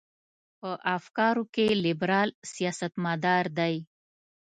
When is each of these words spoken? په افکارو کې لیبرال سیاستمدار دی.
په 0.59 0.69
افکارو 0.97 1.43
کې 1.53 1.65
لیبرال 1.85 2.29
سیاستمدار 2.53 3.45
دی. 3.57 3.75